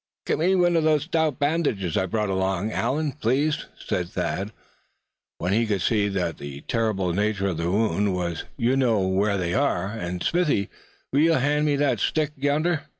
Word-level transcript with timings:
"Get 0.25 0.39
me 0.39 0.55
one 0.55 0.75
of 0.75 0.83
those 0.83 1.03
stout 1.03 1.37
bandages 1.37 1.95
I 1.95 2.07
brought 2.07 2.31
along, 2.31 2.71
Allan, 2.71 3.11
please," 3.11 3.67
said 3.77 4.09
Thad, 4.09 4.51
when 5.37 5.53
he 5.53 5.67
could 5.67 5.83
see 5.83 6.09
what 6.09 6.39
the 6.39 6.61
terrible 6.61 7.13
nature 7.13 7.49
of 7.49 7.57
the 7.57 7.69
wound 7.69 8.15
was; 8.15 8.45
"you 8.57 8.75
know 8.75 9.01
where 9.05 9.37
they 9.37 9.53
are. 9.53 9.89
And 9.89 10.23
Smithy, 10.23 10.71
will 11.13 11.19
you 11.19 11.33
hand 11.33 11.67
me 11.67 11.75
that 11.75 11.99
stick 11.99 12.31
yonder?" 12.35 12.85